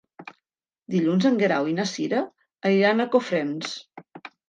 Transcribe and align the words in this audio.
Dilluns 0.95 1.27
en 1.31 1.37
Guerau 1.43 1.71
i 1.73 1.77
na 1.81 1.87
Cira 1.93 2.25
aniran 2.73 3.07
a 3.07 3.11
Cofrents. 3.19 3.81